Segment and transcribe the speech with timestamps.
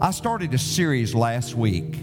[0.00, 1.96] I started a series last week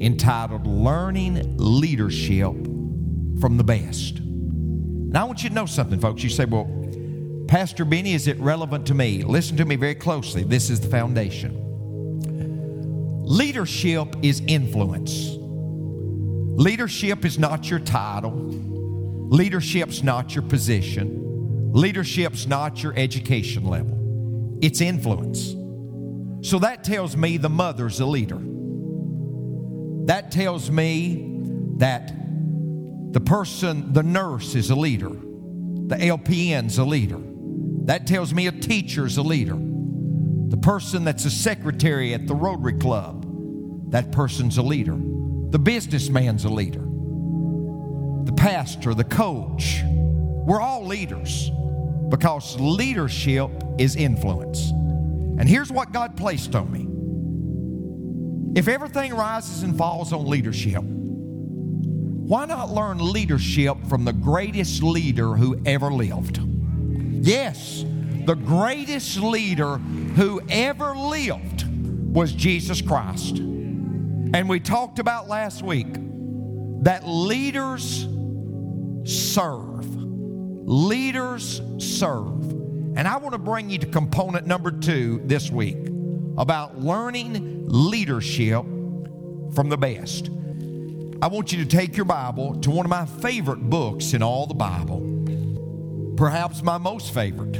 [0.00, 2.54] entitled Learning Leadership
[3.42, 4.20] from the Best.
[4.20, 6.22] Now, I want you to know something, folks.
[6.22, 6.64] You say, well,
[7.46, 9.22] Pastor Benny, is it relevant to me?
[9.22, 10.44] Listen to me very closely.
[10.44, 11.58] This is the foundation.
[13.22, 15.36] Leadership is influence.
[16.58, 18.32] Leadership is not your title.
[18.32, 21.70] Leadership's not your position.
[21.74, 24.58] Leadership's not your education level.
[24.62, 25.54] It's influence.
[26.42, 28.38] So that tells me the mother's a leader.
[30.06, 31.26] That tells me
[31.76, 32.12] that
[33.12, 35.10] the person, the nurse is a leader.
[35.10, 37.18] The LPN's a leader.
[37.84, 39.56] That tells me a teacher's a leader.
[39.56, 44.96] The person that's a secretary at the Rotary Club, that person's a leader.
[44.96, 46.82] The businessman's a leader.
[48.24, 51.50] The pastor, the coach, we're all leaders
[52.08, 54.72] because leadership is influence.
[55.40, 56.86] And here's what God placed on me
[58.54, 65.36] if everything rises and falls on leadership, why not learn leadership from the greatest leader
[65.36, 66.40] who ever lived?
[67.26, 67.86] Yes,
[68.26, 71.64] the greatest leader who ever lived
[72.14, 73.38] was Jesus Christ.
[73.38, 75.94] And we talked about last week
[76.82, 78.06] that leaders
[79.04, 79.86] serve.
[80.66, 82.59] Leaders serve.
[82.96, 85.76] And I want to bring you to component number two this week
[86.36, 88.62] about learning leadership
[89.54, 90.30] from the best.
[91.22, 94.46] I want you to take your Bible to one of my favorite books in all
[94.46, 97.56] the Bible, perhaps my most favorite,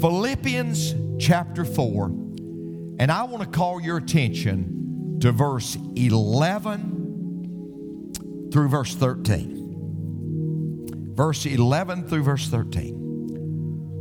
[0.00, 2.06] Philippians chapter 4.
[2.98, 11.14] And I want to call your attention to verse 11 through verse 13.
[11.14, 13.00] Verse 11 through verse 13.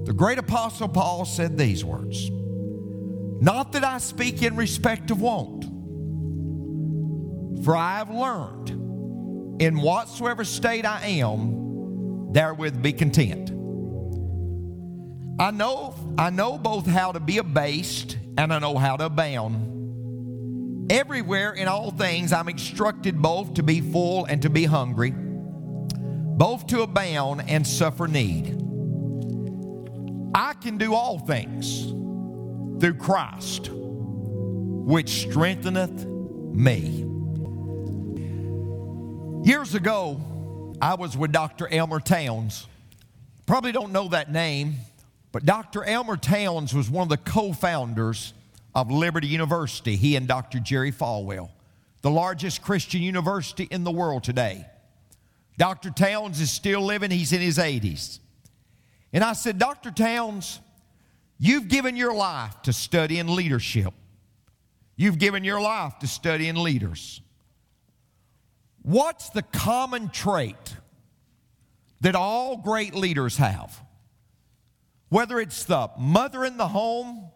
[0.06, 5.66] The great apostle Paul said these words Not that I speak in respect of want,
[7.64, 8.70] for I have learned
[9.62, 13.52] in whatsoever state I am, therewith be content.
[15.40, 20.92] I know, I know both how to be abased and I know how to abound.
[20.92, 26.68] Everywhere in all things I'm instructed both to be full and to be hungry, both
[26.68, 28.59] to abound and suffer need.
[30.34, 31.86] I can do all things
[32.82, 37.06] through Christ, which strengtheneth me.
[39.44, 41.68] Years ago, I was with Dr.
[41.68, 42.68] Elmer Towns.
[43.46, 44.76] Probably don't know that name.
[45.32, 45.84] But Dr.
[45.84, 48.34] Elmer Towns was one of the co founders
[48.74, 50.60] of Liberty University, he and Dr.
[50.60, 51.50] Jerry Falwell,
[52.02, 54.66] the largest Christian university in the world today.
[55.58, 55.90] Dr.
[55.90, 58.20] Towns is still living, he's in his 80s.
[59.12, 59.92] And I said, Dr.
[59.92, 60.60] Towns,
[61.40, 63.94] you've given your life to studying leadership.
[64.96, 67.22] You've given your life to studying leaders.
[68.82, 70.76] What's the common trait
[72.02, 73.82] that all great leaders have?
[75.10, 77.30] Whether it's the mother in the home,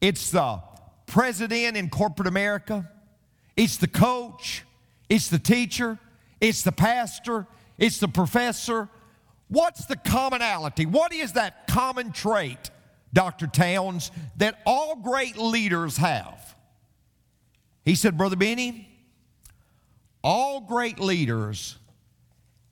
[0.00, 0.60] it's the
[1.06, 2.90] president in corporate America,
[3.56, 4.64] it's the coach,
[5.08, 5.98] it's the teacher,
[6.40, 7.46] it's the pastor,
[7.78, 8.88] it's the professor.
[9.52, 10.86] What's the commonality?
[10.86, 12.70] What is that common trait,
[13.12, 13.46] Dr.
[13.46, 16.56] Towns, that all great leaders have?
[17.84, 18.88] He said, Brother Benny,
[20.24, 21.76] all great leaders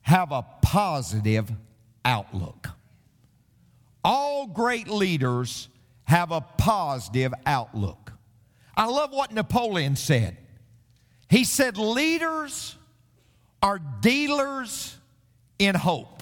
[0.01, 1.51] have a positive
[2.03, 2.69] outlook.
[4.03, 5.69] All great leaders
[6.05, 8.11] have a positive outlook.
[8.75, 10.35] I love what Napoleon said.
[11.29, 12.75] He said, Leaders
[13.61, 14.97] are dealers
[15.59, 16.20] in hope.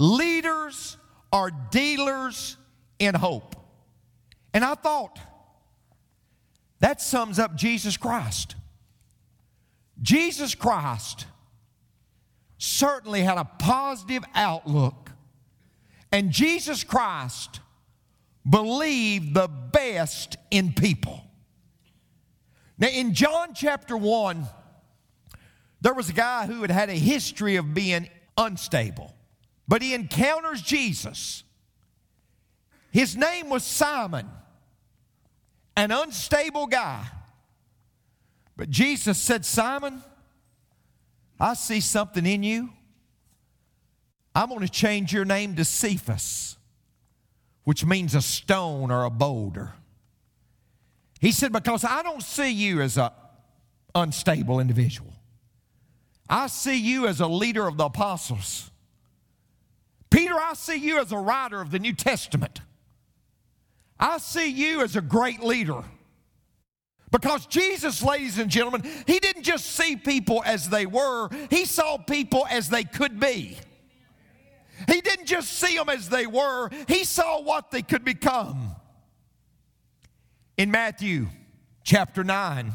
[0.00, 0.96] Leaders
[1.30, 2.56] are dealers
[2.98, 3.54] in hope.
[4.54, 5.18] And I thought,
[6.78, 8.54] that sums up Jesus Christ.
[10.00, 11.26] Jesus Christ
[12.56, 15.10] certainly had a positive outlook
[16.10, 17.60] and Jesus Christ
[18.48, 21.22] believed the best in people.
[22.78, 24.46] Now, in John chapter 1,
[25.82, 28.08] there was a guy who had had a history of being
[28.38, 29.14] unstable,
[29.70, 31.44] but he encounters Jesus.
[32.90, 34.28] His name was Simon,
[35.76, 37.06] an unstable guy.
[38.56, 40.02] But Jesus said, Simon,
[41.38, 42.70] I see something in you
[44.34, 46.56] I'm going to change your name to Cephas,
[47.64, 49.74] which means a stone or a boulder.
[51.20, 53.10] He said, Because I don't see you as an
[53.94, 55.12] unstable individual.
[56.28, 58.69] I see you as a leader of the apostles.
[60.10, 62.60] Peter, I see you as a writer of the New Testament.
[63.98, 65.84] I see you as a great leader.
[67.10, 71.98] Because Jesus, ladies and gentlemen, He didn't just see people as they were, He saw
[71.98, 73.56] people as they could be.
[74.88, 78.76] He didn't just see them as they were, He saw what they could become.
[80.56, 81.28] In Matthew
[81.84, 82.72] chapter 9,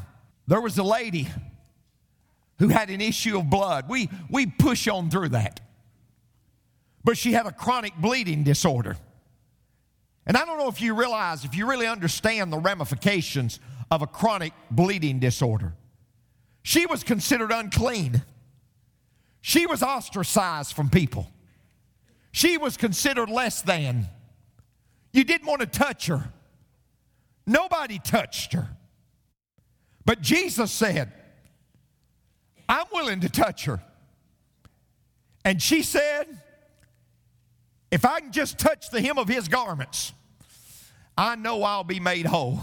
[0.48, 1.28] there was a lady
[2.60, 3.86] who had an issue of blood.
[3.90, 5.60] We, we push on through that.
[7.06, 8.98] But she had a chronic bleeding disorder.
[10.26, 13.60] And I don't know if you realize, if you really understand the ramifications
[13.92, 15.74] of a chronic bleeding disorder.
[16.64, 18.24] She was considered unclean.
[19.42, 21.32] She was ostracized from people.
[22.32, 24.10] She was considered less than.
[25.14, 26.34] You didn't want to touch her.
[27.46, 28.68] Nobody touched her.
[30.06, 31.14] But Jesus said,
[32.68, 33.80] I'm willing to touch her.
[35.46, 36.42] And she said,
[37.92, 40.14] If I can just touch the hem of his garments,
[41.18, 42.60] I know I'll be made whole.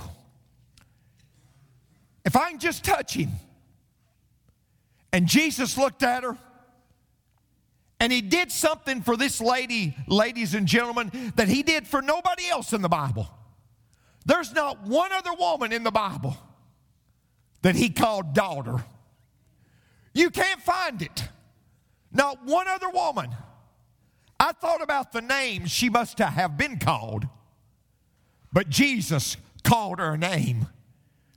[2.24, 3.30] If I can just touch him.
[5.12, 6.38] And Jesus looked at her
[8.00, 12.48] and he did something for this lady, ladies and gentlemen, that he did for nobody
[12.48, 13.28] else in the Bible.
[14.24, 16.36] There's not one other woman in the Bible
[17.62, 18.84] that he called daughter.
[20.14, 21.28] You can't find it.
[22.12, 23.30] Not one other woman.
[24.42, 27.28] I thought about the name she must have been called,
[28.52, 30.66] but Jesus called her a name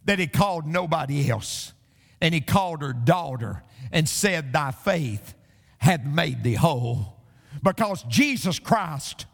[0.06, 1.74] that he called nobody else.
[2.20, 3.62] And he called her daughter
[3.92, 5.36] and said, Thy faith
[5.78, 7.20] hath made thee whole.
[7.62, 9.28] Because Jesus Christ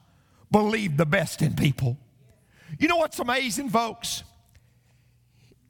[0.51, 1.97] believed the best in people.
[2.77, 4.24] You know what's amazing, folks?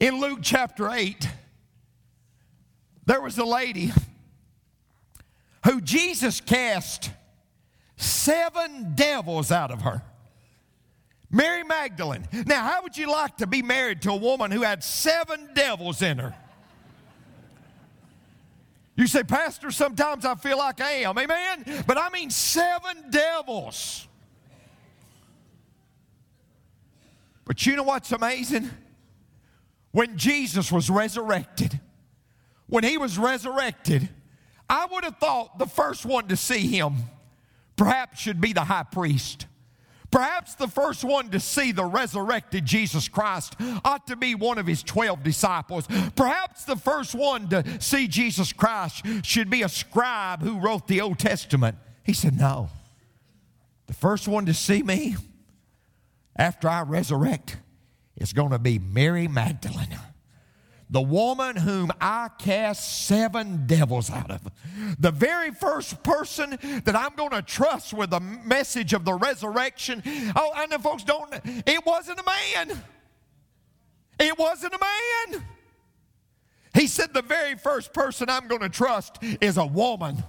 [0.00, 1.28] In Luke chapter 8,
[3.06, 3.92] there was a lady
[5.64, 7.12] who Jesus cast
[7.96, 10.02] seven devils out of her.
[11.30, 12.28] Mary Magdalene.
[12.46, 16.02] Now, how would you like to be married to a woman who had seven devils
[16.02, 16.34] in her?
[18.94, 21.16] You say, Pastor, sometimes I feel like I am.
[21.16, 21.84] Amen?
[21.86, 24.06] But I mean seven devils.
[27.46, 28.70] But you know what's amazing?
[29.90, 31.80] When Jesus was resurrected,
[32.66, 34.08] when he was resurrected,
[34.68, 36.96] I would have thought the first one to see him
[37.76, 39.46] perhaps should be the high priest.
[40.10, 44.66] Perhaps the first one to see the resurrected Jesus Christ ought to be one of
[44.66, 45.86] his 12 disciples.
[46.14, 51.00] Perhaps the first one to see Jesus Christ should be a scribe who wrote the
[51.00, 51.78] Old Testament.
[52.04, 52.68] He said, No.
[53.86, 55.16] The first one to see me
[56.36, 57.56] after I resurrect
[58.16, 59.98] is going to be Mary Magdalene
[60.92, 64.42] the woman whom I cast seven devils out of.
[64.98, 70.02] The very first person that I'm going to trust with the message of the resurrection.
[70.36, 72.82] Oh, I know folks don't, it wasn't a man.
[74.20, 75.42] It wasn't a man.
[76.74, 80.22] He said, the very first person I'm going to trust is a woman.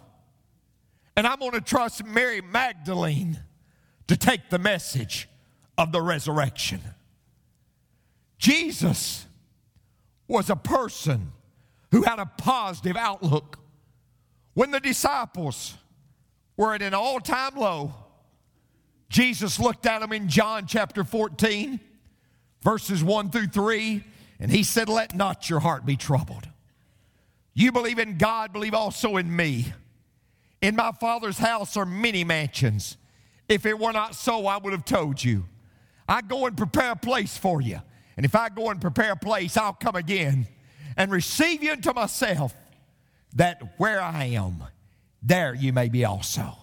[1.18, 3.38] And I'm going to trust Mary Magdalene
[4.07, 5.27] to take the message
[5.77, 6.80] of the resurrection.
[8.38, 9.25] Jesus
[10.27, 11.31] was a person
[11.91, 13.59] who had a positive outlook.
[14.53, 15.75] When the disciples
[16.57, 17.93] were at an all time low,
[19.09, 21.79] Jesus looked at them in John chapter 14,
[22.61, 24.03] verses 1 through 3,
[24.39, 26.48] and he said, Let not your heart be troubled.
[27.53, 29.71] You believe in God, believe also in me.
[30.62, 32.98] In my Father's house are many mansions.
[33.48, 35.45] If it were not so, I would have told you.
[36.07, 37.81] I go and prepare a place for you.
[38.15, 40.48] And if I go and prepare a place, I'll come again
[40.96, 42.53] and receive you unto myself,
[43.36, 44.63] that where I am,
[45.22, 46.55] there you may be also.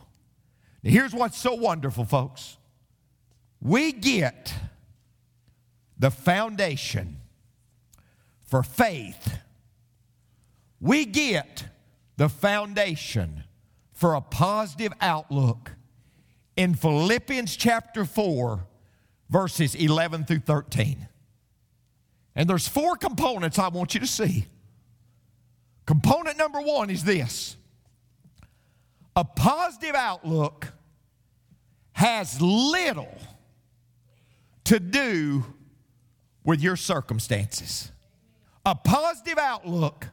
[0.82, 2.56] Now, here's what's so wonderful, folks.
[3.60, 4.54] We get
[5.98, 7.18] the foundation
[8.46, 9.38] for faith.
[10.80, 11.66] We get
[12.16, 13.44] the foundation
[13.92, 15.72] for a positive outlook
[16.56, 18.66] in Philippians chapter 4,
[19.28, 21.06] verses 11 through 13.
[22.40, 24.46] And there's four components I want you to see.
[25.84, 27.58] Component number one is this
[29.14, 30.68] a positive outlook
[31.92, 33.14] has little
[34.64, 35.44] to do
[36.42, 37.92] with your circumstances.
[38.64, 40.06] A positive outlook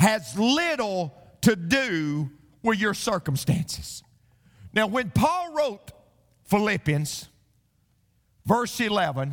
[0.00, 2.28] has little to do
[2.60, 4.02] with your circumstances.
[4.72, 5.92] Now, when Paul wrote
[6.46, 7.28] Philippians,
[8.44, 9.32] verse 11,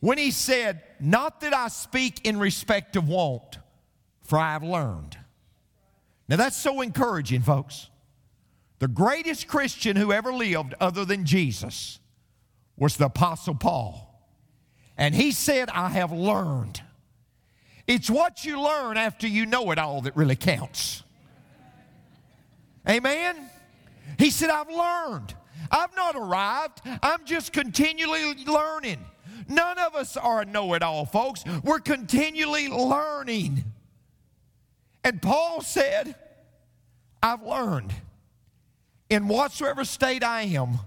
[0.00, 3.58] when he said, Not that I speak in respect of want,
[4.22, 5.16] for I have learned.
[6.28, 7.88] Now that's so encouraging, folks.
[8.78, 11.98] The greatest Christian who ever lived, other than Jesus,
[12.76, 14.04] was the Apostle Paul.
[14.96, 16.82] And he said, I have learned.
[17.86, 21.02] It's what you learn after you know it all that really counts.
[22.88, 23.36] Amen?
[24.18, 25.34] He said, I've learned.
[25.70, 26.80] I've not arrived.
[27.02, 28.98] I'm just continually learning.
[29.48, 31.42] None of us are a know it all, folks.
[31.64, 33.64] We're continually learning.
[35.02, 36.14] And Paul said,
[37.22, 37.92] I've learned
[39.08, 40.78] in whatsoever state I am,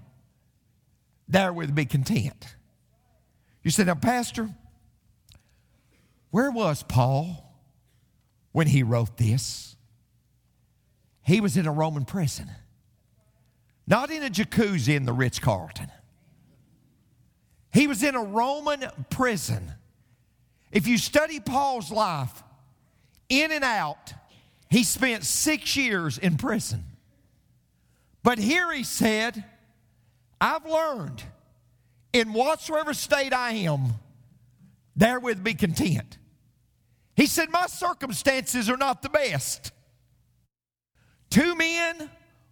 [1.27, 2.55] therewith be content.
[3.63, 4.49] You said, Now, Pastor,
[6.29, 7.43] where was Paul
[8.51, 9.75] when he wrote this?
[11.23, 12.49] He was in a Roman prison,
[13.87, 15.91] not in a jacuzzi in the Ritz Carlton.
[17.73, 19.71] He was in a Roman prison.
[20.71, 22.43] If you study Paul's life,
[23.29, 24.13] in and out,
[24.69, 26.83] he spent six years in prison.
[28.23, 29.43] But here he said,
[30.39, 31.23] I've learned
[32.13, 33.93] in whatsoever state I am,
[34.95, 36.17] therewith be content.
[37.15, 39.71] He said, My circumstances are not the best.
[41.29, 42.09] Two men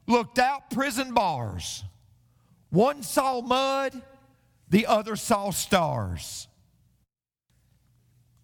[0.08, 1.84] looked out prison bars.
[2.70, 4.02] One saw mud,
[4.70, 6.48] the other saw stars.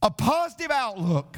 [0.01, 1.37] A positive outlook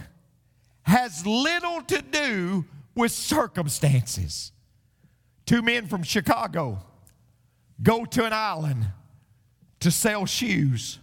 [0.83, 2.65] has little to do
[2.95, 4.51] with circumstances.
[5.45, 6.79] Two men from Chicago
[7.81, 8.87] go to an island
[9.79, 10.99] to sell shoes.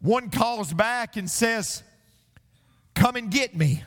[0.00, 1.82] One calls back and says,
[2.94, 3.82] Come and get me.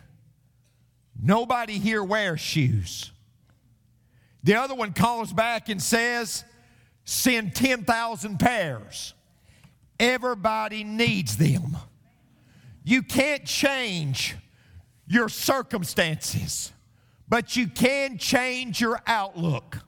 [1.21, 3.11] Nobody here wears shoes.
[4.43, 6.43] The other one calls back and says,
[7.11, 9.13] Send 10,000 pairs.
[9.99, 11.75] Everybody needs them.
[12.85, 14.37] You can't change
[15.07, 16.71] your circumstances,
[17.27, 19.79] but you can change your outlook.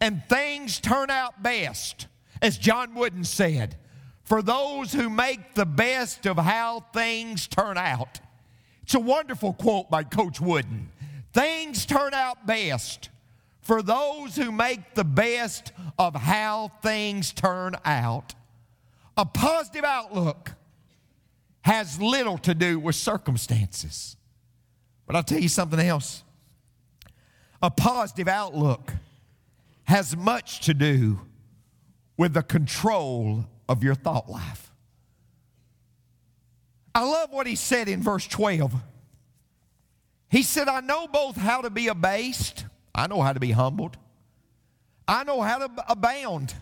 [0.00, 2.08] And things turn out best,
[2.42, 3.76] as John Wooden said,
[4.24, 8.18] for those who make the best of how things turn out.
[8.82, 10.90] It's a wonderful quote by Coach Wooden.
[11.32, 13.10] Things turn out best
[13.64, 18.34] for those who make the best of how things turn out.
[19.16, 20.52] A positive outlook
[21.62, 24.16] has little to do with circumstances.
[25.06, 26.22] But I'll tell you something else.
[27.62, 28.92] A positive outlook
[29.84, 31.20] has much to do
[32.18, 34.70] with the control of your thought life.
[36.94, 38.74] I love what he said in verse 12.
[40.28, 42.63] He said, I know both how to be abased,
[42.94, 43.96] I know how to be humbled,
[45.06, 46.54] I know how to abound.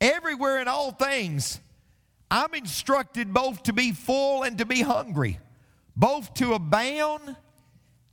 [0.00, 1.60] Everywhere in all things,
[2.30, 5.38] I'm instructed both to be full and to be hungry
[6.00, 7.36] both to abound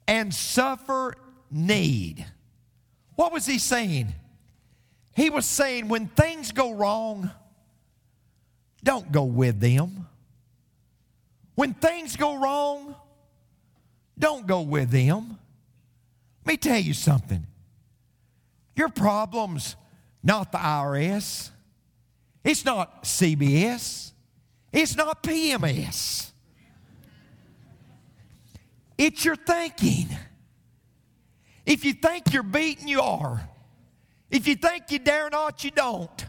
[0.08, 1.16] and suffer
[1.50, 2.26] need.
[3.16, 4.14] What was he saying?
[5.16, 7.32] He was saying when things go wrong,
[8.84, 10.08] don't go with them.
[11.56, 12.94] When things go wrong,
[14.20, 15.40] don't go with them.
[16.48, 17.46] Let me tell you something.
[18.74, 19.76] Your problem's
[20.24, 21.50] not the IRS.
[22.42, 24.14] It's not CBS.
[24.72, 26.32] It's not PMS.
[28.98, 30.08] It's your thinking.
[31.66, 33.50] If you think you're beaten, you are.
[34.32, 36.26] If you think you dare not, you don't.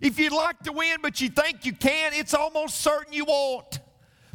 [0.00, 3.80] If you'd like to win but you think you can, it's almost certain you won't.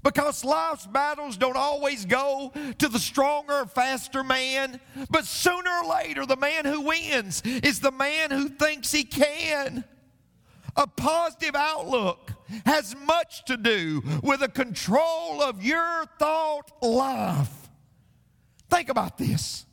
[0.03, 4.79] Because life's battles don't always go to the stronger faster man,
[5.09, 9.83] but sooner or later, the man who wins is the man who thinks he can.
[10.75, 12.31] A positive outlook
[12.65, 17.69] has much to do with the control of your thought life.
[18.69, 19.65] Think about this.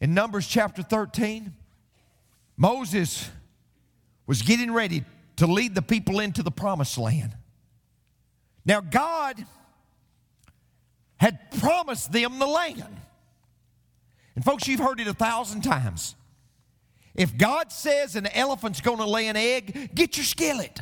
[0.00, 1.54] In Numbers chapter 13,
[2.56, 3.30] Moses
[4.26, 5.04] was getting ready
[5.36, 7.34] to lead the people into the promised land.
[8.68, 9.44] Now, God
[11.16, 13.00] had promised them the land.
[14.36, 16.14] And, folks, you've heard it a thousand times.
[17.16, 20.80] If God says an elephant's going to lay an egg, get your skillet.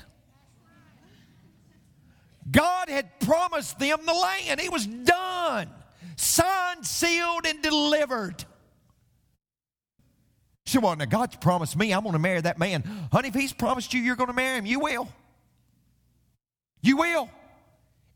[2.51, 5.71] God had promised them the land, it was done
[6.17, 8.45] signed, sealed, and delivered.
[10.65, 12.83] She said, Well, now God's promised me I'm going to marry that man.
[13.13, 15.09] Honey, if He's promised you you're going to marry him, you will.
[16.83, 17.31] You will.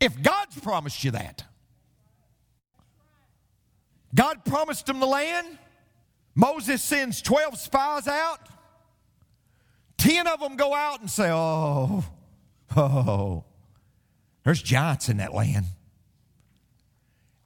[0.00, 1.45] If God's promised you that.
[4.14, 5.59] God promised him the land.
[6.35, 8.40] Moses sends 12 spies out.
[9.99, 12.04] 10 of them go out and say, Oh,
[12.76, 13.45] oh,
[14.45, 15.66] there's giants in that land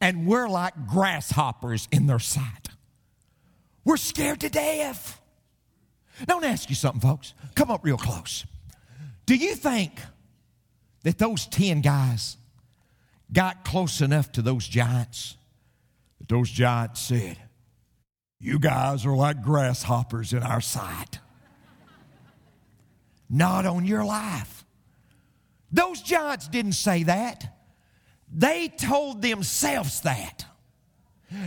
[0.04, 2.68] and we're like grasshoppers in their sight.
[3.86, 5.18] We're scared to death.
[6.28, 7.32] Now, I ask you something, folks.
[7.54, 8.44] Come up real close.
[9.24, 9.98] Do you think
[11.04, 12.36] that those 10 guys
[13.32, 15.36] got close enough to those giants
[16.18, 17.38] that those giants said,
[18.40, 21.18] You guys are like grasshoppers in our sight.
[23.28, 24.64] Not on your life.
[25.72, 27.56] Those giants didn't say that.
[28.32, 30.44] They told themselves that.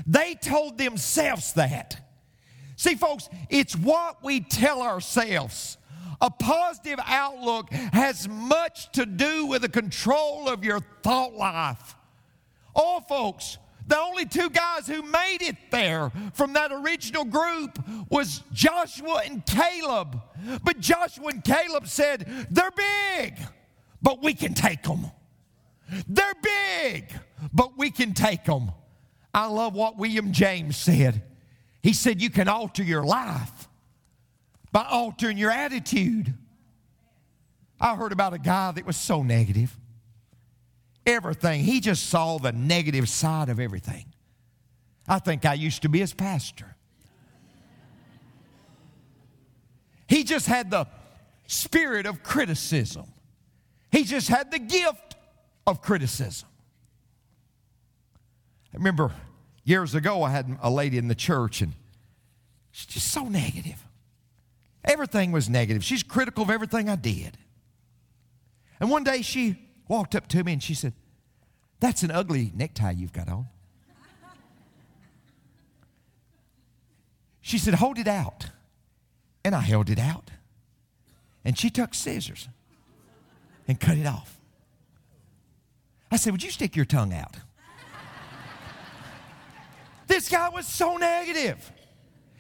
[0.06, 2.02] They told themselves that.
[2.76, 5.77] See, folks, it's what we tell ourselves.
[6.20, 11.96] A positive outlook has much to do with the control of your thought life.
[12.76, 13.58] All folks,
[13.88, 19.46] the only two guys who made it there from that original group was Joshua and
[19.46, 20.22] Caleb.
[20.64, 23.38] But Joshua and Caleb said, They're big,
[24.02, 25.12] but we can take them.
[26.08, 27.14] They're big,
[27.54, 28.72] but we can take them.
[29.34, 31.24] I love what William James said.
[31.82, 33.67] He said, You can alter your life
[34.72, 36.34] by altering your attitude.
[37.80, 39.76] I heard about a guy that was so negative.
[41.06, 44.06] Everything, he just saw the negative side of everything.
[45.08, 46.76] I think I used to be his pastor.
[50.08, 50.88] He just had the
[51.48, 53.06] spirit of criticism.
[53.92, 55.16] He just had the gift
[55.66, 56.50] of criticism.
[58.74, 59.12] I remember
[59.64, 61.74] years ago, I had a lady in the church, and
[62.72, 63.84] she's just so negative.
[64.88, 65.84] Everything was negative.
[65.84, 67.38] She's critical of everything I did.
[68.80, 70.94] And one day she walked up to me and she said,
[71.80, 73.48] That's an ugly necktie you've got on.
[77.42, 78.50] She said, Hold it out.
[79.44, 80.32] And I held it out.
[81.44, 82.50] And she took scissors
[83.68, 84.40] and cut it off.
[86.12, 87.36] I said, Would you stick your tongue out?
[90.08, 91.72] this guy was so negative.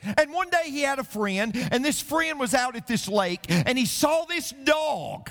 [0.03, 3.45] And one day he had a friend, and this friend was out at this lake,
[3.49, 5.29] and he saw this dog.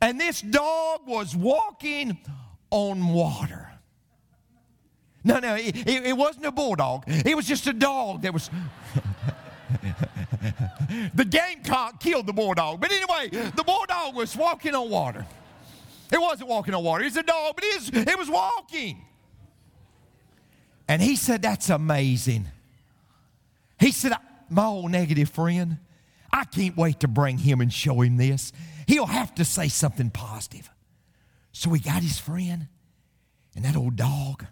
[0.00, 2.18] And this dog was walking
[2.70, 3.70] on water.
[5.24, 7.04] No, no, it, it, it wasn't a bulldog.
[7.06, 8.50] It was just a dog that was.
[11.14, 12.80] the gamecock killed the bulldog.
[12.80, 15.26] But anyway, the bulldog was walking on water.
[16.10, 17.04] It wasn't walking on water.
[17.04, 19.04] It's a dog, but it, is, it was walking.
[20.86, 22.46] And he said, That's amazing.
[23.78, 24.12] He said,
[24.48, 25.78] My old negative friend,
[26.32, 28.52] I can't wait to bring him and show him this.
[28.86, 30.70] He'll have to say something positive.
[31.52, 32.68] So he got his friend,
[33.54, 34.46] and that old dog,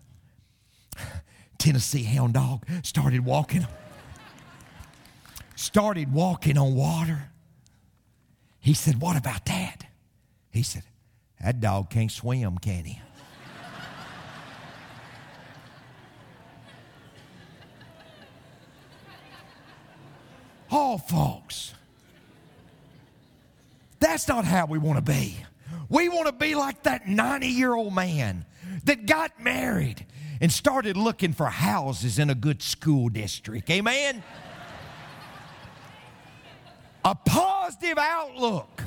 [1.58, 3.66] Tennessee hound dog, started walking.
[5.54, 7.30] started walking on water.
[8.60, 9.86] He said, What about that?
[10.50, 10.82] He said,
[11.40, 13.00] That dog can't swim, can he?
[20.70, 21.74] Oh, folks,
[24.00, 25.36] that's not how we want to be.
[25.88, 28.44] We want to be like that 90 year old man
[28.84, 30.04] that got married
[30.40, 33.70] and started looking for houses in a good school district.
[33.70, 34.22] Amen?
[37.04, 38.82] a positive outlook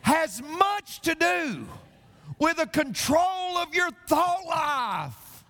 [0.00, 1.66] has much to do
[2.38, 5.44] with the control of your thought life.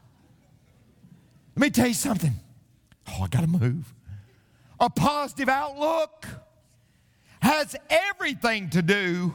[1.54, 2.34] Let me tell you something.
[3.08, 3.93] Oh, I got to move
[4.80, 6.26] a positive outlook
[7.40, 9.34] has everything to do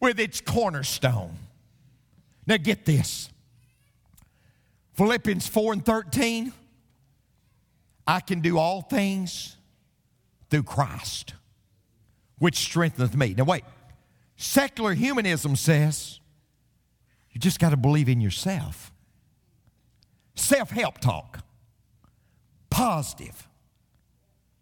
[0.00, 1.36] with its cornerstone.
[2.46, 3.30] Now, get this
[4.94, 6.52] Philippians 4 and 13.
[8.06, 9.56] I can do all things
[10.48, 11.34] through Christ,
[12.38, 13.34] which strengtheneth me.
[13.36, 13.64] Now, wait.
[14.36, 16.20] Secular humanism says
[17.32, 18.92] you just got to believe in yourself.
[20.36, 21.40] Self help talk,
[22.70, 23.47] positive.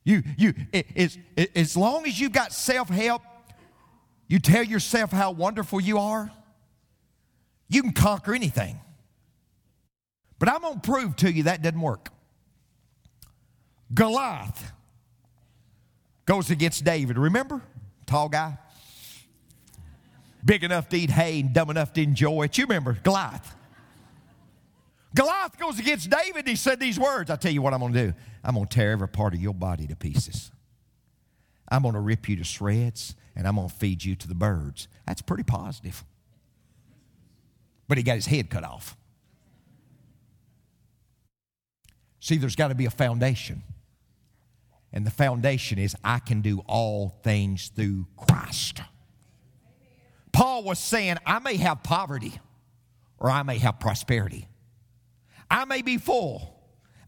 [0.07, 0.55] You, you,
[0.95, 1.19] as,
[1.57, 3.23] as long as you've got self help,
[4.29, 6.31] you tell yourself how wonderful you are,
[7.69, 8.79] you can conquer anything.
[10.39, 12.11] But I'm going to prove to you that doesn't work.
[13.93, 14.73] Goliath
[16.25, 17.19] goes against David.
[17.19, 17.61] Remember?
[18.07, 18.59] Tall guy.
[20.45, 22.57] Big enough to eat hay and dumb enough to enjoy it.
[22.57, 23.56] You remember Goliath.
[25.15, 27.93] Goliath goes against David and he said these words I tell you what I'm going
[27.93, 28.15] to do.
[28.45, 30.51] I'm going to tear every part of your body to pieces.
[31.69, 34.35] I'm going to rip you to shreds and I'm going to feed you to the
[34.35, 34.89] birds.
[35.07, 36.05] That's pretty positive.
[37.89, 38.97] But he got his head cut off.
[42.21, 43.63] See, there's got to be a foundation.
[44.93, 48.81] And the foundation is I can do all things through Christ.
[50.33, 52.41] Paul was saying, I may have poverty
[53.19, 54.49] or I may have prosperity.
[55.51, 56.55] I may be full,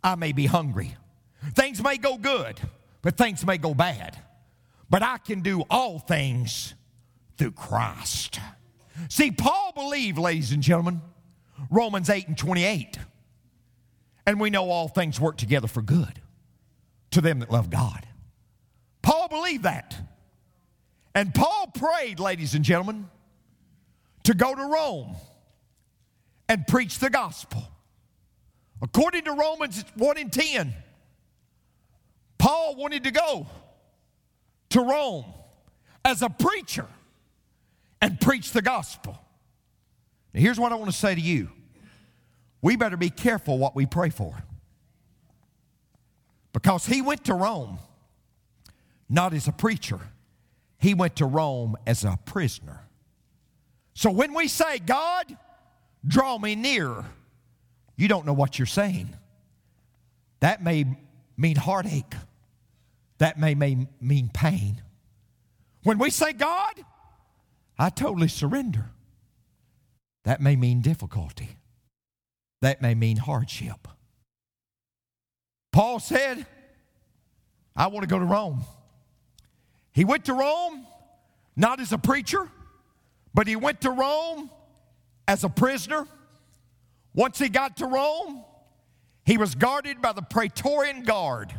[0.02, 0.94] I may be hungry.
[1.54, 2.60] Things may go good,
[3.02, 4.16] but things may go bad.
[4.90, 6.74] But I can do all things
[7.36, 8.40] through Christ.
[9.08, 11.00] See, Paul believed, ladies and gentlemen,
[11.70, 12.98] Romans 8 and 28.
[14.26, 16.20] And we know all things work together for good
[17.12, 18.06] to them that love God.
[19.02, 19.96] Paul believed that.
[21.14, 23.08] And Paul prayed, ladies and gentlemen,
[24.24, 25.16] to go to Rome
[26.48, 27.62] and preach the gospel.
[28.80, 30.74] According to Romans 1 and 10,
[32.38, 33.46] Paul wanted to go
[34.70, 35.24] to Rome
[36.04, 36.86] as a preacher
[38.00, 39.18] and preach the gospel.
[40.32, 41.50] Now, here's what I want to say to you
[42.60, 44.42] we better be careful what we pray for.
[46.52, 47.78] Because he went to Rome
[49.08, 50.00] not as a preacher,
[50.78, 52.80] he went to Rome as a prisoner.
[53.94, 55.36] So when we say, God,
[56.06, 57.04] draw me nearer,
[57.98, 59.14] you don't know what you're saying.
[60.40, 60.86] That may
[61.36, 62.14] mean heartache,
[63.18, 64.80] that may mean pain.
[65.82, 66.72] When we say, God,
[67.78, 68.86] I totally surrender,
[70.24, 71.58] that may mean difficulty,
[72.62, 73.88] that may mean hardship.
[75.72, 76.46] Paul said,
[77.76, 78.64] I want to go to Rome.
[79.92, 80.86] He went to Rome
[81.56, 82.48] not as a preacher,
[83.34, 84.50] but he went to Rome
[85.26, 86.06] as a prisoner.
[87.18, 88.44] Once he got to Rome,
[89.26, 91.52] he was guarded by the Praetorian Guard.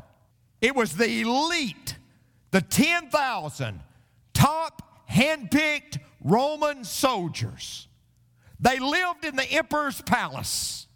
[0.61, 1.97] It was the elite,
[2.51, 3.81] the 10,000
[4.33, 7.89] top handpicked Roman soldiers.
[8.61, 10.87] They lived in the emperor's palace.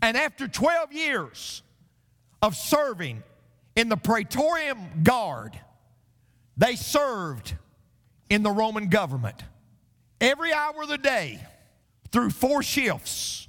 [0.00, 1.64] And after 12 years
[2.40, 3.24] of serving
[3.74, 5.58] in the Praetorian Guard,
[6.56, 7.56] they served
[8.30, 9.42] in the Roman government.
[10.20, 11.44] Every hour of the day,
[12.12, 13.48] through four shifts,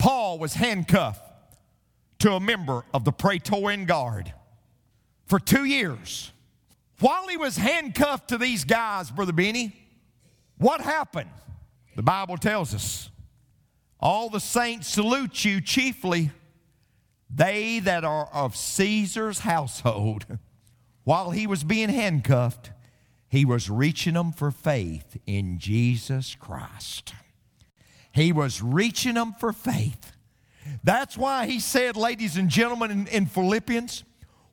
[0.00, 1.22] Paul was handcuffed
[2.20, 4.32] to a member of the Praetorian Guard
[5.26, 6.32] for two years.
[7.00, 9.76] While he was handcuffed to these guys, Brother Benny,
[10.56, 11.28] what happened?
[11.96, 13.10] The Bible tells us
[14.00, 16.30] all the saints salute you chiefly,
[17.28, 20.24] they that are of Caesar's household.
[21.04, 22.70] While he was being handcuffed,
[23.28, 27.12] he was reaching them for faith in Jesus Christ.
[28.20, 30.12] He was reaching them for faith.
[30.84, 34.04] That's why he said, ladies and gentlemen, in, in Philippians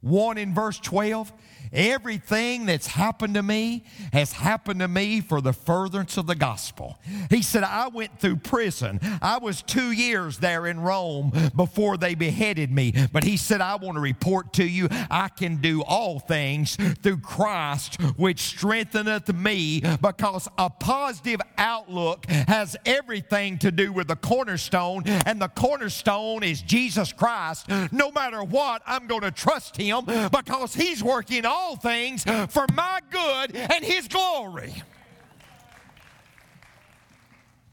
[0.02, 1.34] 1 in verse 12,
[1.74, 7.00] Everything that's happened to me has happened to me for the furtherance of the gospel.
[7.30, 9.00] He said, I went through prison.
[9.22, 12.94] I was two years there in Rome before they beheaded me.
[13.12, 17.18] But he said, I want to report to you, I can do all things through
[17.18, 25.04] Christ, which strengtheneth me, because a positive outlook has everything to do with the cornerstone,
[25.06, 27.68] and the cornerstone is Jesus Christ.
[27.92, 32.66] No matter what, I'm going to trust him because he's working all all things for
[32.74, 34.74] my good and His glory.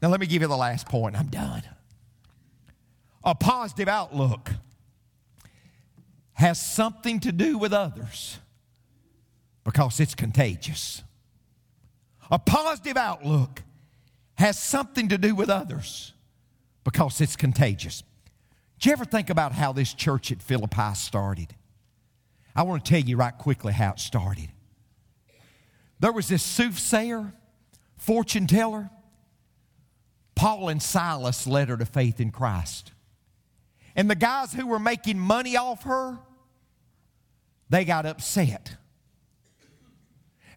[0.01, 1.17] Now, let me give you the last point.
[1.17, 1.63] I'm done.
[3.23, 4.51] A positive outlook
[6.33, 8.37] has something to do with others
[9.63, 11.01] because it's contagious.
[12.29, 13.63] A positive outlook
[14.37, 16.13] has something to do with others
[16.83, 18.03] because it's contagious.
[18.79, 21.55] Did you ever think about how this church at Philippi started?
[22.55, 24.49] I want to tell you right quickly how it started.
[25.99, 27.33] There was this soothsayer,
[27.97, 28.89] fortune teller.
[30.35, 32.91] Paul and Silas led her to faith in Christ.
[33.95, 36.19] And the guys who were making money off her,
[37.69, 38.75] they got upset.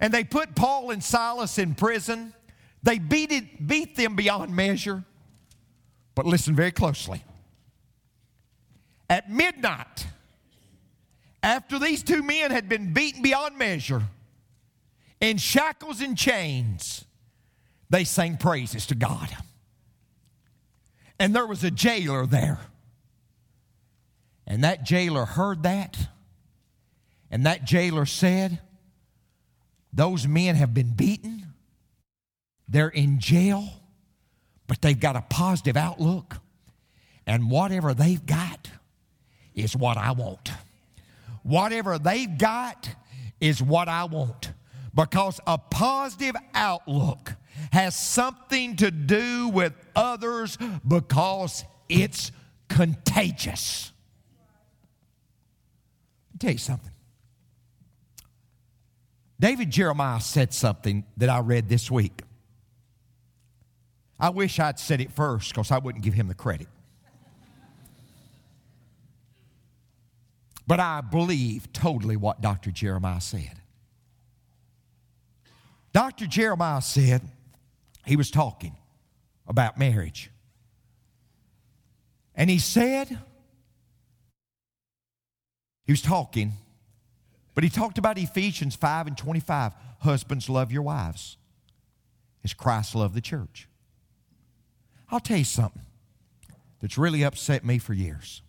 [0.01, 2.35] And they put Paul and Silas in prison.
[2.83, 5.05] They beat, it, beat them beyond measure.
[6.15, 7.25] But listen very closely.
[9.09, 10.07] At midnight,
[11.43, 14.03] after these two men had been beaten beyond measure,
[15.21, 17.05] in shackles and chains,
[17.91, 19.29] they sang praises to God.
[21.19, 22.61] And there was a jailer there.
[24.47, 25.99] And that jailer heard that.
[27.31, 28.61] And that jailer said,
[29.93, 31.53] Those men have been beaten.
[32.69, 33.69] They're in jail,
[34.67, 36.37] but they've got a positive outlook.
[37.27, 38.71] And whatever they've got
[39.55, 40.51] is what I want.
[41.49, 42.95] Whatever they've got
[43.41, 44.53] is what I want.
[44.95, 47.33] Because a positive outlook
[47.73, 52.33] has something to do with others because it's
[52.69, 53.93] contagious.
[56.39, 56.93] Tell you something.
[59.41, 62.21] David Jeremiah said something that I read this week.
[64.21, 66.69] I wish I'd said it first because I wouldn't give him the credit.
[70.69, 72.71] But I believe totally what Dr.
[72.71, 73.63] Jeremiah said.
[75.95, 76.27] Dr.
[76.27, 77.23] Jeremiah said,
[78.05, 78.77] he was talking
[79.47, 80.31] about marriage.
[82.35, 83.19] And he said,
[85.85, 86.53] he was talking,
[87.55, 89.73] but he talked about Ephesians 5 and 25.
[90.01, 91.39] Husbands, love your wives
[92.45, 93.69] as Christ loved the church.
[95.11, 95.87] I'll tell you something
[96.83, 98.43] that's really upset me for years.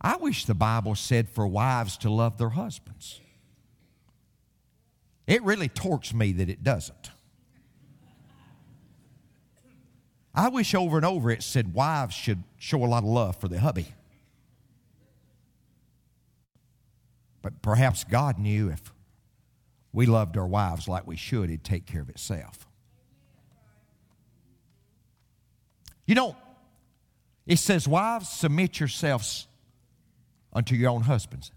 [0.00, 3.20] I wish the Bible said for wives to love their husbands.
[5.26, 7.10] It really torques me that it doesn't.
[10.34, 13.48] I wish over and over it said wives should show a lot of love for
[13.48, 13.88] the hubby.
[17.42, 18.92] But perhaps God knew if
[19.92, 22.66] we loved our wives like we should, it'd take care of itself.
[26.06, 26.36] You know,
[27.46, 29.46] it says, Wives, submit yourselves
[30.52, 31.50] unto your own husbands.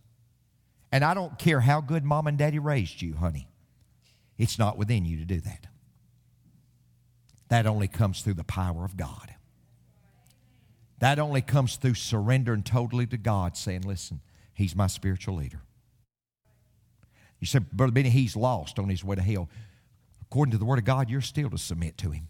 [0.91, 3.47] And I don't care how good mom and daddy raised you, honey,
[4.37, 5.67] it's not within you to do that.
[7.49, 9.35] That only comes through the power of God.
[10.99, 14.21] That only comes through surrendering totally to God, saying, Listen,
[14.53, 15.61] He's my spiritual leader.
[17.43, 19.49] You said, Brother Benny, he's lost on his way to hell.
[20.21, 22.29] According to the Word of God, you're still to submit to him.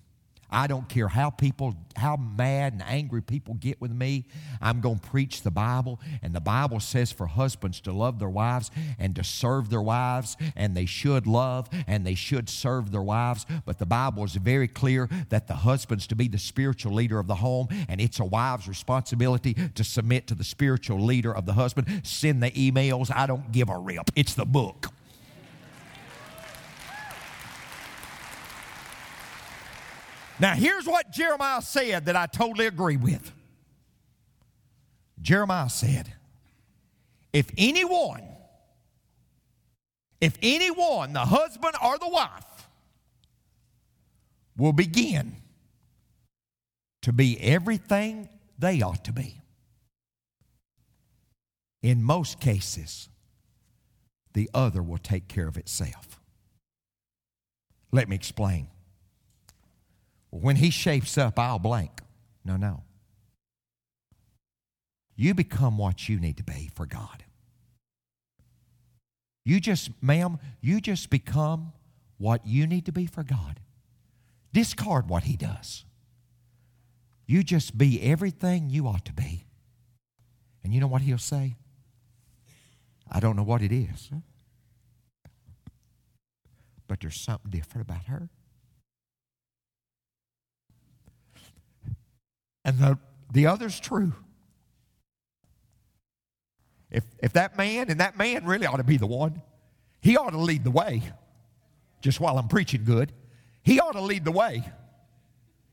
[0.54, 4.26] I don't care how people, how mad and angry people get with me.
[4.62, 6.00] I'm going to preach the Bible.
[6.22, 10.38] And the Bible says for husbands to love their wives and to serve their wives.
[10.56, 13.48] And they should love and they should serve their wives.
[13.66, 17.28] But the Bible is very clear that the husband's to be the spiritual leader of
[17.28, 17.68] the home.
[17.90, 22.02] And it's a wife's responsibility to submit to the spiritual leader of the husband.
[22.04, 23.12] Send the emails.
[23.14, 24.12] I don't give a rip.
[24.16, 24.94] It's the book.
[30.44, 33.32] Now, here's what Jeremiah said that I totally agree with.
[35.22, 36.12] Jeremiah said,
[37.32, 38.24] If anyone,
[40.20, 42.68] if anyone, the husband or the wife,
[44.58, 45.38] will begin
[47.04, 48.28] to be everything
[48.60, 49.40] they ought to be,
[51.82, 53.08] in most cases,
[54.34, 56.20] the other will take care of itself.
[57.94, 58.68] Let me explain.
[60.42, 62.02] When he shapes up, I'll blank.
[62.44, 62.82] No, no.
[65.16, 67.24] You become what you need to be for God.
[69.46, 71.72] You just, ma'am, you just become
[72.18, 73.60] what you need to be for God.
[74.52, 75.86] Discard what he does.
[77.28, 79.46] You just be everything you ought to be.
[80.64, 81.58] And you know what he'll say?
[83.12, 84.10] I don't know what it is,
[86.88, 88.30] but there's something different about her.
[92.66, 92.98] And the,
[93.32, 94.14] the other's true.
[96.90, 99.42] If, if that man, and that man really ought to be the one,
[100.00, 101.02] he ought to lead the way.
[102.02, 103.12] Just while I'm preaching good,
[103.64, 104.64] he ought to lead the way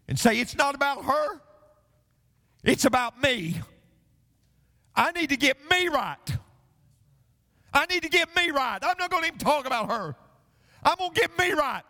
[0.09, 1.41] and say, It's not about her,
[2.65, 3.61] it's about me.
[4.95, 6.17] I need to get me right.
[7.73, 8.79] I need to get me right.
[8.83, 10.17] I'm not going to even talk about her.
[10.83, 11.85] I'm going to get me right.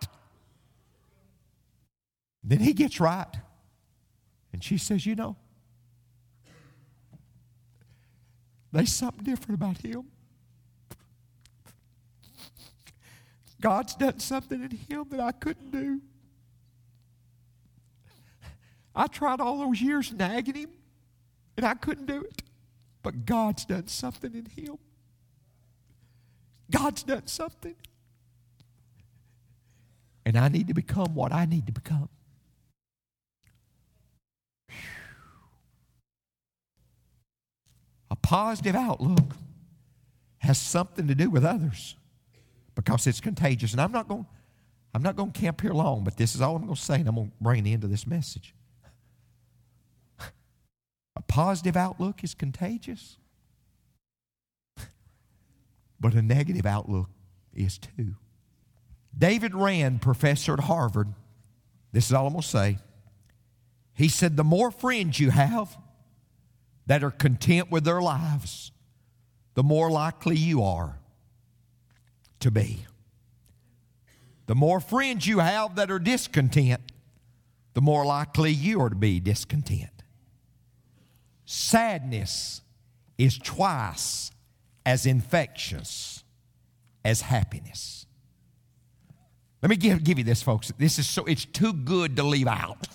[2.45, 3.27] Then he gets right.
[4.61, 5.37] And she says, You know,
[8.71, 10.05] there's something different about him.
[13.59, 16.03] God's done something in him that I couldn't do.
[18.95, 20.71] I tried all those years nagging him,
[21.57, 22.43] and I couldn't do it.
[23.03, 24.77] But God's done something in him.
[26.71, 27.77] God's done something.
[30.27, 32.11] And I need to become what I need to become.
[38.31, 39.35] Positive outlook
[40.39, 41.97] has something to do with others
[42.77, 43.73] because it's contagious.
[43.73, 44.25] And I'm not going
[44.95, 47.01] I'm not going to camp here long, but this is all I'm going to say,
[47.01, 48.55] and I'm going to bring the end of this message.
[50.21, 53.19] A positive outlook is contagious,
[56.01, 57.11] but a negative outlook
[57.53, 58.15] is too.
[59.17, 61.09] David Rand, professor at Harvard,
[61.91, 62.79] this is all I'm going to say.
[63.93, 65.77] He said, The more friends you have,
[66.91, 68.73] that are content with their lives,
[69.55, 70.99] the more likely you are
[72.41, 72.85] to be.
[74.49, 76.91] The more friends you have that are discontent,
[77.75, 80.03] the more likely you are to be discontent.
[81.45, 82.61] Sadness
[83.17, 84.33] is twice
[84.85, 86.25] as infectious
[87.05, 88.05] as happiness.
[89.63, 90.73] Let me give, give you this, folks.
[90.77, 92.89] This is so, it's too good to leave out.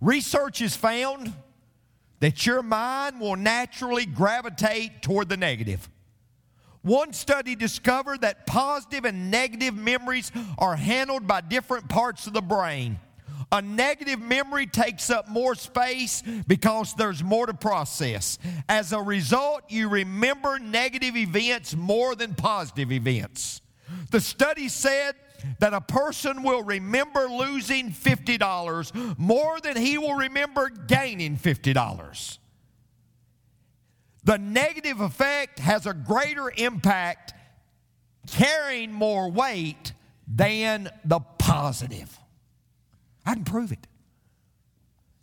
[0.00, 1.34] Research has found
[2.22, 5.90] that your mind will naturally gravitate toward the negative.
[6.82, 12.40] One study discovered that positive and negative memories are handled by different parts of the
[12.40, 13.00] brain.
[13.50, 18.38] A negative memory takes up more space because there's more to process.
[18.68, 23.62] As a result, you remember negative events more than positive events.
[24.10, 25.14] The study said
[25.58, 32.38] that a person will remember losing $50 more than he will remember gaining $50.
[34.24, 37.34] The negative effect has a greater impact
[38.30, 39.92] carrying more weight
[40.28, 42.16] than the positive.
[43.26, 43.86] I can prove it.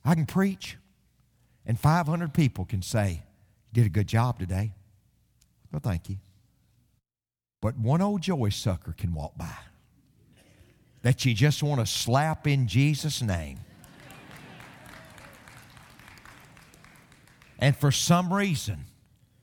[0.03, 0.77] I can preach,
[1.65, 3.23] and 500 people can say,
[3.71, 4.73] You Did a good job today.
[5.71, 6.17] Well, thank you.
[7.61, 9.55] But one old joy sucker can walk by
[11.01, 13.59] that you just want to slap in Jesus' name.
[17.59, 18.85] and for some reason,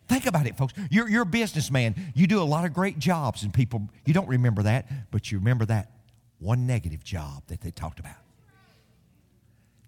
[0.08, 0.74] think about it, folks.
[0.90, 2.12] You're, you're a businessman.
[2.14, 5.38] You do a lot of great jobs, and people, you don't remember that, but you
[5.38, 5.90] remember that
[6.38, 8.16] one negative job that they talked about.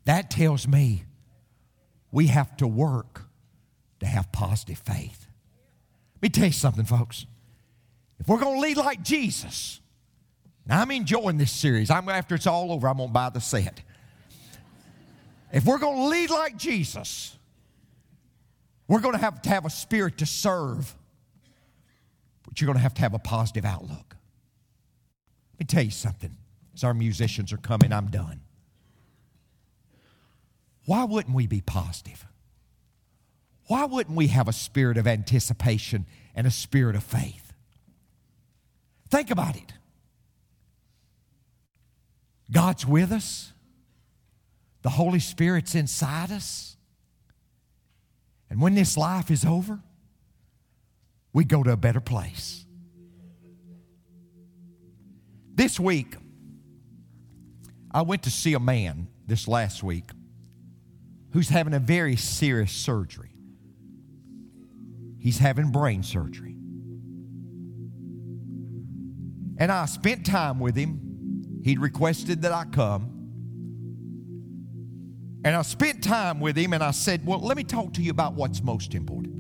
[0.05, 1.05] That tells me
[2.11, 3.25] we have to work
[4.01, 5.27] to have positive faith.
[6.17, 7.27] Let me tell you something, folks.
[8.21, 9.81] If we're going to lead like Jesus,
[10.67, 11.91] now I'm enjoying this series.
[11.91, 13.81] I'm after it's all over, I'm going to buy the set.
[15.53, 17.37] If we're going to lead like Jesus,
[18.87, 20.95] we're going to have to have a spirit to serve,
[22.45, 24.17] but you're going to have to have a positive outlook.
[25.55, 26.37] Let me tell you something.
[26.75, 28.41] As our musicians are coming, I'm done.
[30.85, 32.25] Why wouldn't we be positive?
[33.67, 37.48] Why wouldn't we have a spirit of anticipation and a spirit of faith?
[39.11, 39.73] Think about it.
[42.51, 43.53] God's with us,
[44.83, 46.77] the Holy Spirit's inside us.
[48.51, 49.81] And when this life is over,
[51.33, 52.65] we go to a better place.
[55.55, 56.17] This week,
[57.91, 60.11] I went to see a man this last week
[61.33, 63.31] who's having a very serious surgery.
[65.19, 66.58] He's having brain surgery.
[69.59, 71.61] And I spent time with him.
[71.65, 73.15] He'd requested that I come.
[75.45, 78.11] And I spent time with him and I said, Well, let me talk to you
[78.11, 79.35] about what's most important.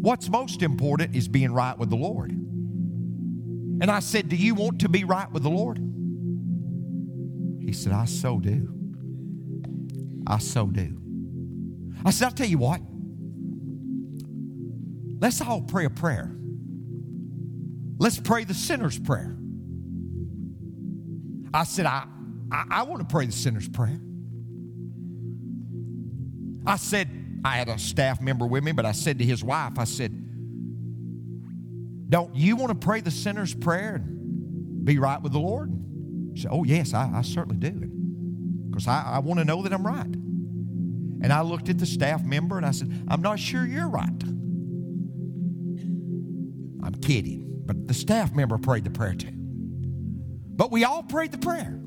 [0.00, 2.30] What's most important is being right with the Lord.
[2.30, 5.78] And I said, Do you want to be right with the Lord?
[7.60, 8.72] He said, I so do.
[10.26, 11.00] I so do.
[12.04, 12.80] I said, I'll tell you what.
[15.20, 16.36] Let's all pray a prayer.
[17.98, 19.36] Let's pray the sinner's prayer.
[21.54, 22.06] I said, I,
[22.52, 24.00] I, I want to pray the sinner's prayer.
[26.66, 27.08] I said,
[27.44, 30.10] I had a staff member with me, but I said to his wife, I said,
[32.08, 35.72] Don't you want to pray the sinner's prayer and be right with the Lord?
[36.34, 37.90] She said, Oh, yes, I, I certainly do
[38.68, 40.04] because I, I want to know that I'm right.
[41.22, 44.22] And I looked at the staff member and I said, I'm not sure you're right.
[46.82, 49.32] I'm kidding, but the staff member prayed the prayer too.
[49.32, 51.78] But we all prayed the prayer.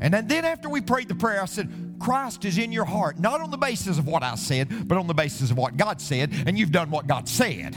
[0.00, 3.40] And then after we prayed the prayer, I said, Christ is in your heart, not
[3.40, 6.32] on the basis of what I said, but on the basis of what God said,
[6.46, 7.74] and you've done what God said.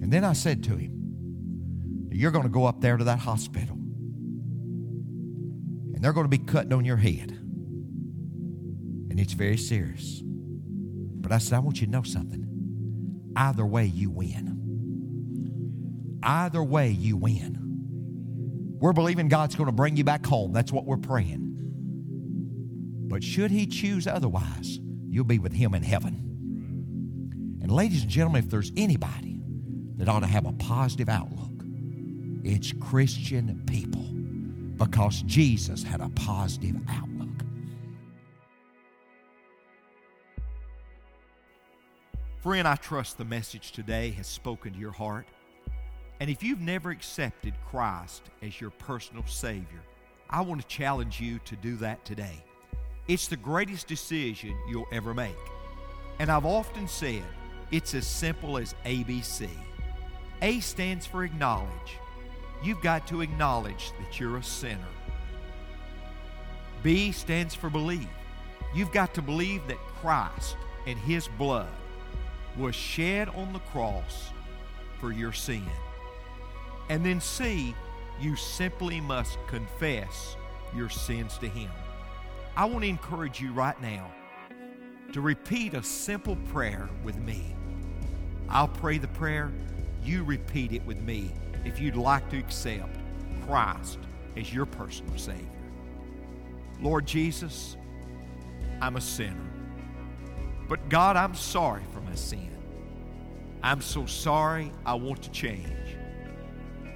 [0.00, 3.76] And then I said to him, You're going to go up there to that hospital
[5.94, 7.30] and they're going to be cutting on your head.
[9.10, 10.20] And it's very serious.
[10.22, 12.53] But I said, I want you to know something.
[13.36, 14.60] Either way, you win.
[16.22, 18.76] Either way, you win.
[18.80, 20.52] We're believing God's going to bring you back home.
[20.52, 21.52] That's what we're praying.
[23.08, 27.58] But should He choose otherwise, you'll be with Him in heaven.
[27.62, 29.40] And, ladies and gentlemen, if there's anybody
[29.96, 31.64] that ought to have a positive outlook,
[32.42, 34.02] it's Christian people
[34.76, 37.13] because Jesus had a positive outlook.
[42.44, 45.26] Friend, I trust the message today has spoken to your heart.
[46.20, 49.80] And if you've never accepted Christ as your personal Savior,
[50.28, 52.44] I want to challenge you to do that today.
[53.08, 55.34] It's the greatest decision you'll ever make.
[56.18, 57.24] And I've often said
[57.70, 59.48] it's as simple as ABC.
[60.42, 61.98] A stands for acknowledge
[62.62, 64.92] you've got to acknowledge that you're a sinner.
[66.82, 68.06] B stands for believe.
[68.74, 71.72] You've got to believe that Christ and His blood
[72.56, 74.30] was shed on the cross
[75.00, 75.68] for your sin.
[76.88, 77.74] And then C,
[78.20, 80.36] you simply must confess
[80.74, 81.70] your sins to Him.
[82.56, 84.10] I want to encourage you right now
[85.12, 87.54] to repeat a simple prayer with me.
[88.48, 89.52] I'll pray the prayer.
[90.02, 91.32] You repeat it with me
[91.64, 92.96] if you'd like to accept
[93.46, 93.98] Christ
[94.36, 95.48] as your personal Savior.
[96.80, 97.76] Lord Jesus,
[98.80, 99.53] I'm a sinner.
[100.68, 102.50] But God, I'm sorry for my sin.
[103.62, 104.72] I'm so sorry.
[104.84, 105.96] I want to change.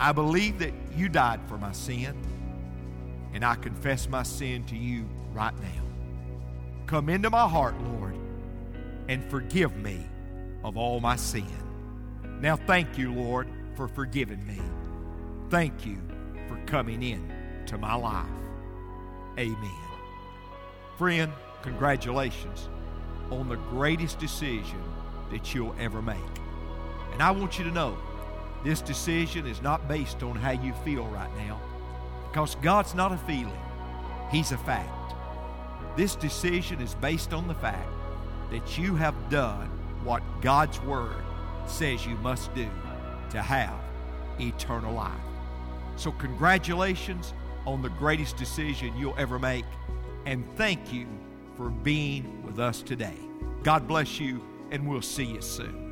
[0.00, 2.16] I believe that you died for my sin,
[3.34, 5.82] and I confess my sin to you right now.
[6.86, 8.16] Come into my heart, Lord,
[9.08, 10.06] and forgive me
[10.64, 11.46] of all my sin.
[12.40, 14.60] Now, thank you, Lord, for forgiving me.
[15.50, 15.98] Thank you
[16.48, 18.26] for coming in to my life.
[19.38, 19.80] Amen.
[20.96, 22.68] Friend, congratulations
[23.30, 24.82] on the greatest decision
[25.30, 26.16] that you'll ever make.
[27.12, 27.96] And I want you to know
[28.64, 31.60] this decision is not based on how you feel right now,
[32.28, 33.60] because God's not a feeling,
[34.30, 35.14] He's a fact.
[35.96, 37.88] This decision is based on the fact
[38.50, 39.68] that you have done
[40.04, 41.24] what God's Word
[41.66, 42.68] says you must do
[43.30, 43.74] to have
[44.40, 45.12] eternal life.
[45.96, 47.34] So, congratulations
[47.66, 49.64] on the greatest decision you'll ever make,
[50.24, 51.06] and thank you
[51.58, 53.16] for being with us today.
[53.64, 54.40] God bless you,
[54.70, 55.87] and we'll see you soon.